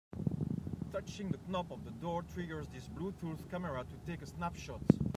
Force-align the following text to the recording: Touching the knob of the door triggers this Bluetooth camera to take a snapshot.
Touching 0.91 1.29
the 1.29 1.37
knob 1.47 1.71
of 1.71 1.85
the 1.85 1.91
door 1.91 2.23
triggers 2.33 2.65
this 2.69 2.87
Bluetooth 2.87 3.47
camera 3.51 3.83
to 3.85 4.11
take 4.11 4.23
a 4.23 4.25
snapshot. 4.25 4.81